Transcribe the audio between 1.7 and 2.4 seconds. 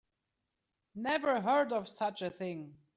of such a